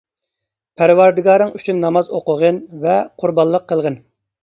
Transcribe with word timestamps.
پەرۋەردىگارىڭ 0.81 1.53
ئۈچۈن 1.59 1.79
ناماز 1.85 2.11
ئوقۇغىن 2.19 2.61
ۋە 2.89 2.99
قۇربانلىق 3.23 3.73
قىلغىن. 3.75 4.05